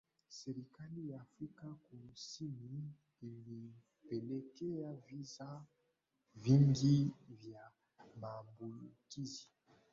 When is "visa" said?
4.93-5.65